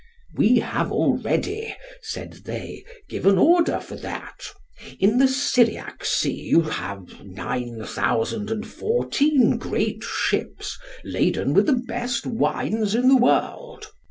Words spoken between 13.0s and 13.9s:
the world.